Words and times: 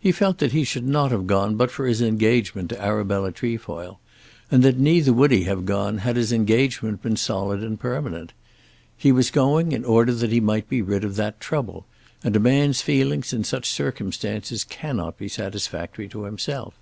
He 0.00 0.12
felt 0.12 0.38
that 0.38 0.52
he 0.52 0.64
should 0.64 0.86
not 0.86 1.10
have 1.10 1.26
gone 1.26 1.56
but 1.56 1.70
for 1.70 1.86
his 1.86 2.00
engagement 2.00 2.70
to 2.70 2.80
Arabella 2.82 3.32
Trefoil, 3.32 4.00
and 4.50 4.62
that 4.62 4.78
neither 4.78 5.12
would 5.12 5.30
he 5.30 5.42
have 5.44 5.66
gone 5.66 5.98
had 5.98 6.16
his 6.16 6.32
engagement 6.32 7.02
been 7.02 7.16
solid 7.18 7.62
and 7.62 7.78
permanent. 7.78 8.32
He 8.96 9.12
was 9.12 9.30
going 9.30 9.72
in 9.72 9.84
order 9.84 10.14
that 10.14 10.32
he 10.32 10.40
might 10.40 10.70
be 10.70 10.80
rid 10.80 11.04
of 11.04 11.16
that 11.16 11.38
trouble, 11.38 11.84
and 12.24 12.34
a 12.34 12.40
man's 12.40 12.80
feelings 12.80 13.34
in 13.34 13.44
such 13.44 13.68
circumstances 13.68 14.64
cannot 14.64 15.18
be 15.18 15.28
satisfactory 15.28 16.08
to 16.08 16.24
himself. 16.24 16.72